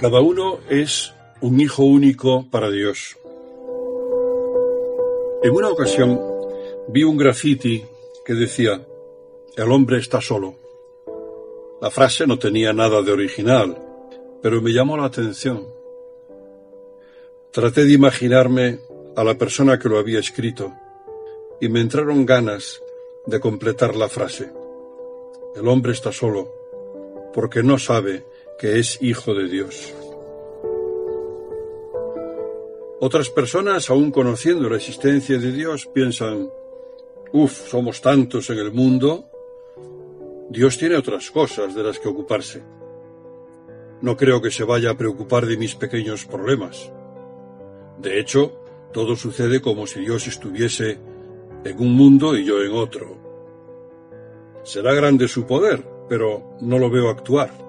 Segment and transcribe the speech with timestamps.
[0.00, 3.16] Cada uno es un hijo único para Dios.
[5.42, 6.20] En una ocasión
[6.86, 7.84] vi un graffiti
[8.24, 8.86] que decía,
[9.56, 10.54] el hombre está solo.
[11.82, 13.76] La frase no tenía nada de original,
[14.40, 15.66] pero me llamó la atención.
[17.50, 18.78] Traté de imaginarme
[19.16, 20.72] a la persona que lo había escrito
[21.60, 22.80] y me entraron ganas
[23.26, 24.48] de completar la frase.
[25.56, 26.54] El hombre está solo
[27.34, 28.24] porque no sabe
[28.58, 29.94] que es hijo de Dios.
[33.00, 36.50] Otras personas, aún conociendo la existencia de Dios, piensan,
[37.32, 39.30] uff, somos tantos en el mundo,
[40.50, 42.64] Dios tiene otras cosas de las que ocuparse.
[44.00, 46.90] No creo que se vaya a preocupar de mis pequeños problemas.
[47.98, 48.60] De hecho,
[48.92, 50.98] todo sucede como si Dios estuviese
[51.64, 53.16] en un mundo y yo en otro.
[54.64, 57.67] Será grande su poder, pero no lo veo actuar.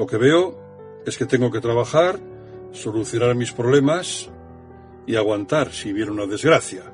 [0.00, 2.18] Lo que veo es que tengo que trabajar,
[2.72, 4.30] solucionar mis problemas
[5.06, 6.84] y aguantar si viene una desgracia.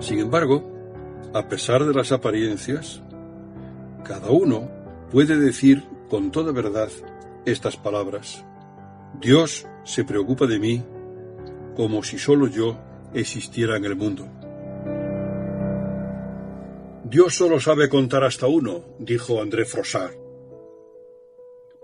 [0.00, 0.72] Sin embargo,
[1.34, 3.02] a pesar de las apariencias,
[4.04, 4.70] cada uno
[5.12, 6.88] puede decir con toda verdad
[7.44, 8.42] estas palabras.
[9.20, 10.82] Dios se preocupa de mí
[11.76, 12.78] como si solo yo
[13.12, 14.26] existiera en el mundo.
[17.08, 20.16] Dios solo sabe contar hasta uno, dijo André Frossard.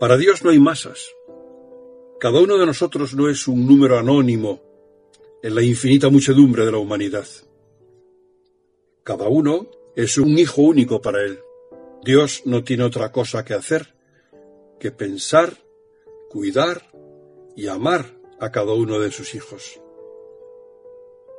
[0.01, 1.15] Para Dios no hay masas.
[2.19, 4.61] Cada uno de nosotros no es un número anónimo
[5.41, 7.27] en la infinita muchedumbre de la humanidad.
[9.05, 11.39] Cada uno es un hijo único para Él.
[12.05, 13.95] Dios no tiene otra cosa que hacer
[14.81, 15.57] que pensar,
[16.31, 16.91] cuidar
[17.55, 18.07] y amar
[18.41, 19.81] a cada uno de sus hijos.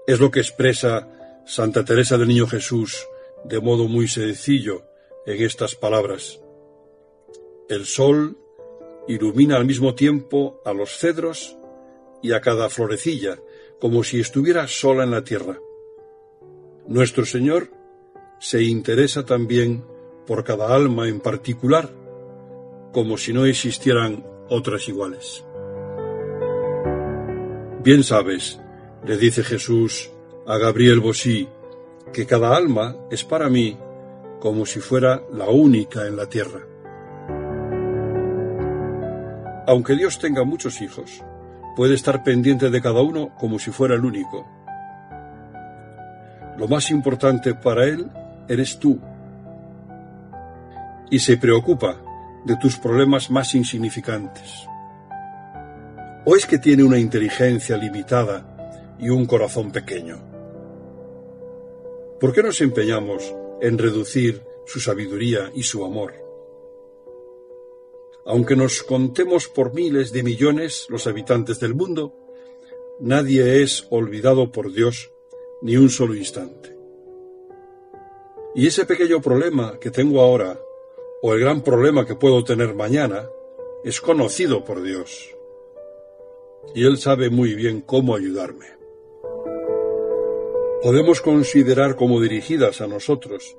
[0.08, 3.06] Es lo que expresa Santa Teresa del Niño Jesús
[3.44, 4.84] de modo muy sencillo
[5.26, 6.40] en estas palabras.
[7.70, 8.38] El sol
[9.08, 11.58] ilumina al mismo tiempo a los cedros
[12.22, 13.38] y a cada florecilla,
[13.80, 15.60] como si estuviera sola en la tierra.
[16.88, 17.70] Nuestro Señor
[18.40, 19.84] se interesa también
[20.26, 21.90] por cada alma en particular,
[22.94, 25.44] como si no existieran otras iguales.
[27.84, 28.60] Bien sabes,
[29.06, 30.10] le dice Jesús
[30.46, 31.48] a Gabriel Bosí,
[32.14, 33.78] que cada alma es para mí
[34.40, 36.62] como si fuera la única en la tierra.
[39.68, 41.24] Aunque Dios tenga muchos hijos,
[41.76, 44.48] puede estar pendiente de cada uno como si fuera el único.
[46.58, 48.10] Lo más importante para Él
[48.48, 49.00] eres tú.
[51.10, 51.98] Y se preocupa
[52.46, 54.68] de tus problemas más insignificantes.
[56.26, 58.46] ¿O es que tiene una inteligencia limitada
[59.00, 60.33] y un corazón pequeño?
[62.24, 66.14] ¿Por qué nos empeñamos en reducir su sabiduría y su amor?
[68.26, 72.16] Aunque nos contemos por miles de millones los habitantes del mundo,
[73.02, 75.12] nadie es olvidado por Dios
[75.62, 76.74] ni un solo instante.
[78.56, 80.58] Y ese pequeño problema que tengo ahora,
[81.22, 83.28] o el gran problema que puedo tener mañana,
[83.84, 85.36] es conocido por Dios.
[86.74, 88.83] Y Él sabe muy bien cómo ayudarme
[90.84, 93.56] podemos considerar como dirigidas a nosotros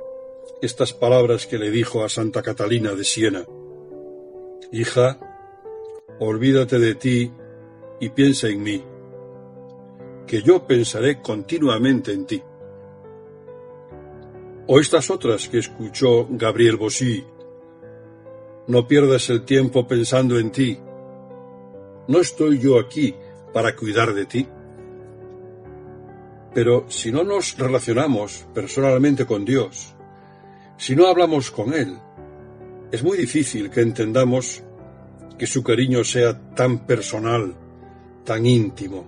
[0.61, 3.47] estas palabras que le dijo a Santa Catalina de Siena.
[4.71, 5.19] Hija,
[6.21, 7.33] olvídate de ti
[7.99, 8.85] y piensa en mí,
[10.27, 12.43] que yo pensaré continuamente en ti.
[14.67, 17.25] O estas otras que escuchó Gabriel Bosí,
[18.67, 20.79] no pierdas el tiempo pensando en ti.
[22.07, 23.15] ¿No estoy yo aquí
[23.55, 24.47] para cuidar de ti?
[26.55, 29.95] Pero si no nos relacionamos personalmente con Dios,
[30.77, 31.99] si no hablamos con Él,
[32.93, 34.63] es muy difícil que entendamos
[35.37, 37.57] que su cariño sea tan personal,
[38.25, 39.05] tan íntimo.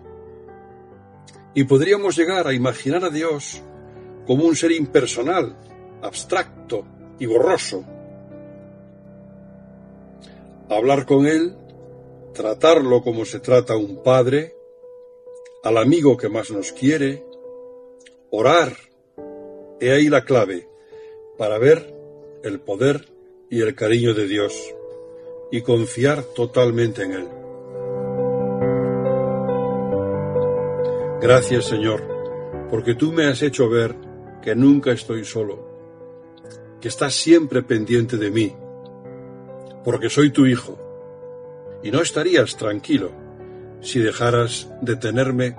[1.55, 3.63] Y podríamos llegar a imaginar a Dios
[4.27, 5.57] como un ser impersonal,
[6.03, 6.85] abstracto
[7.21, 7.85] y borroso.
[10.69, 11.57] Hablar con Él,
[12.35, 14.57] tratarlo como se trata a un padre,
[15.63, 17.25] al amigo que más nos quiere,
[18.37, 18.77] orar,
[19.81, 20.69] he ahí la clave
[21.39, 21.95] para ver
[22.45, 23.09] el poder
[23.49, 24.53] y el cariño de Dios
[25.51, 27.29] y confiar totalmente en Él.
[31.23, 32.03] Gracias Señor,
[32.71, 33.97] porque tú me has hecho ver
[34.43, 35.67] que nunca estoy solo,
[36.79, 38.55] que estás siempre pendiente de mí,
[39.83, 40.79] porque soy tu hijo,
[41.83, 43.13] y no estarías tranquilo
[43.81, 45.57] si dejaras de tenerme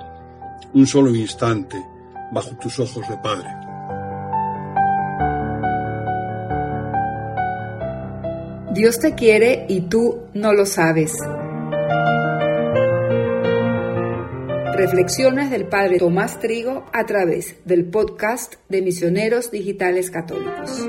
[0.76, 1.84] un solo instante
[2.32, 3.50] bajo tus ojos de Padre.
[8.74, 11.14] Dios te quiere y tú no lo sabes.
[14.76, 20.88] Reflexiones del Padre Tomás Trigo a través del podcast de Misioneros Digitales Católicos.